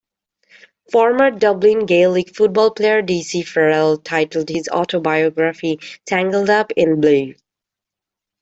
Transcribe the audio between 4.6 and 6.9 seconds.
autobiography "Tangled Up